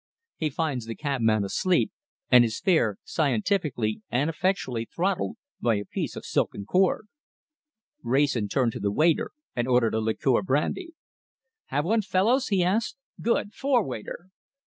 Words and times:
He 0.37 0.49
finds 0.49 0.87
the 0.87 0.95
cabman 0.95 1.43
asleep, 1.43 1.91
and 2.31 2.43
his 2.43 2.59
fare 2.59 2.97
scientifically 3.03 4.01
and 4.09 4.31
effectually 4.31 4.85
throttled 4.85 5.35
by 5.61 5.75
a 5.75 5.85
piece 5.85 6.15
of 6.15 6.25
silken 6.25 6.65
cord." 6.65 7.07
Wrayson 8.03 8.47
turned 8.47 8.71
to 8.71 8.79
the 8.79 8.91
waiter 8.91 9.29
and 9.55 9.67
ordered 9.67 9.93
a 9.93 9.99
liqueur 10.01 10.41
brandy. 10.41 10.95
"Have 11.67 11.85
one, 11.85 11.99
you 11.99 12.09
fellows?" 12.09 12.47
he 12.47 12.63
asked. 12.63 12.97
"Good! 13.21 13.53
Four, 13.53 13.85
waiter." 13.85 14.29